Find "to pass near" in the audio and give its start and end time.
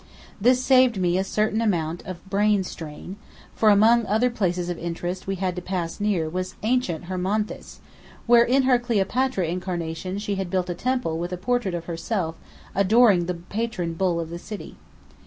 5.57-6.27